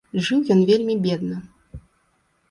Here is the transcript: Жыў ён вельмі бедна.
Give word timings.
Жыў 0.27 0.39
ён 0.53 0.61
вельмі 0.69 0.95
бедна. 1.03 1.37